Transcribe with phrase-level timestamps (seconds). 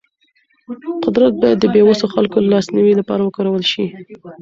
[1.03, 3.85] قدرت باید د بې وسو خلکو د لاسنیوي لپاره وکارول شي.